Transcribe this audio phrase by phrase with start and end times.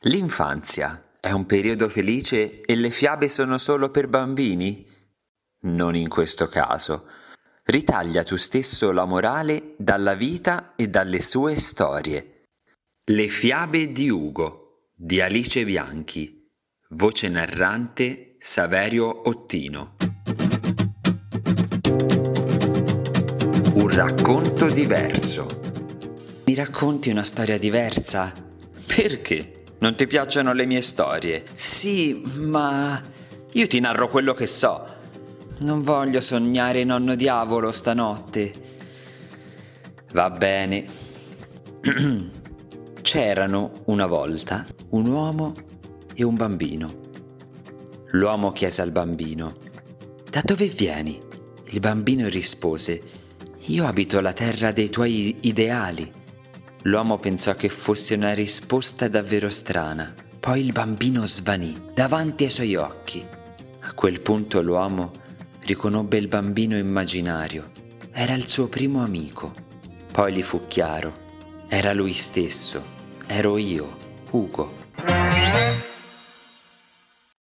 [0.00, 4.84] L'infanzia è un periodo felice e le fiabe sono solo per bambini?
[5.60, 7.06] Non in questo caso.
[7.62, 12.48] Ritaglia tu stesso la morale dalla vita e dalle sue storie.
[13.04, 16.50] Le fiabe di Ugo di Alice Bianchi.
[16.88, 19.94] Voce narrante Saverio Ottino.
[23.72, 25.46] Un racconto diverso.
[26.44, 28.34] Mi racconti una storia diversa?
[28.86, 29.62] Perché?
[29.78, 31.44] Non ti piacciono le mie storie?
[31.54, 33.02] Sì, ma
[33.50, 34.84] io ti narro quello che so.
[35.60, 38.52] Non voglio sognare nonno diavolo stanotte.
[40.12, 40.84] Va bene.
[43.00, 45.54] C'erano una volta un uomo
[46.12, 47.03] e un bambino.
[48.14, 49.56] L'uomo chiese al bambino,
[50.30, 51.20] Da dove vieni?
[51.70, 53.02] Il bambino rispose,
[53.66, 56.12] Io abito la terra dei tuoi ideali.
[56.82, 60.14] L'uomo pensò che fosse una risposta davvero strana.
[60.38, 63.24] Poi il bambino svanì davanti ai suoi occhi.
[63.80, 65.10] A quel punto l'uomo
[65.62, 67.70] riconobbe il bambino immaginario.
[68.12, 69.52] Era il suo primo amico.
[70.12, 71.12] Poi gli fu chiaro.
[71.66, 72.80] Era lui stesso.
[73.26, 73.96] Ero io,
[74.30, 74.82] Ugo.